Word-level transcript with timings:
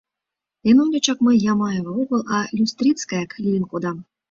—Эн 0.67 0.77
ончычак, 0.83 1.17
мый 1.25 1.37
Ямаева 1.51 1.91
огыл, 2.01 2.21
а 2.35 2.37
Люстрицкаяк 2.57 3.31
лийын 3.43 3.63
кодам. 3.71 3.97